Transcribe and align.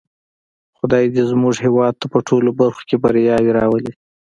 خدای 0.77 1.05
دې 1.13 1.23
زموږ 1.31 1.55
هېواد 1.65 1.93
ته 2.01 2.05
په 2.13 2.19
ټولو 2.27 2.49
برخو 2.59 2.81
کې 2.89 3.01
بریاوې 3.03 3.51
راولی. 3.57 3.93